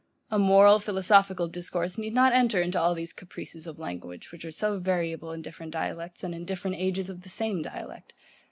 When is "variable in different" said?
4.79-5.73